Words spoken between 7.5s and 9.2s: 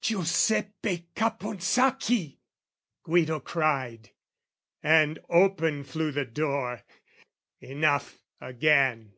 enough again.